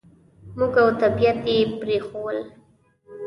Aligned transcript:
موږ 0.57 0.73
او 0.81 0.89
طبعیت 1.01 1.39
یې 1.51 1.57
پرېښوول. 1.79 2.37